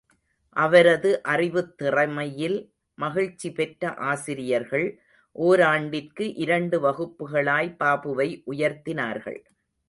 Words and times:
அவரது 0.55 1.09
அறிவுத் 1.33 1.73
திறமையிலே 1.81 2.57
மகிழ்ச்சி 2.97 3.51
பெற்ற 3.51 3.93
ஆசிரியர்கள், 3.93 4.87
ஓராண்டிற்கு 5.35 6.31
இரண்டு 6.37 6.79
வகுப்புகளாய் 6.79 7.71
பாபுவை 7.79 8.29
உயர்த்தினார்கள். 8.51 9.39